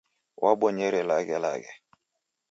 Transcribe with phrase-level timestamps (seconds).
[0.43, 1.71] Wabonyere laghelaghe.